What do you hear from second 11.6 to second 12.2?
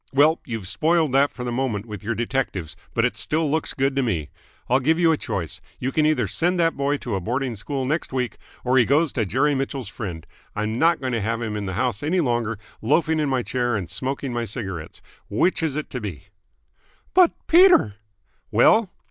the house any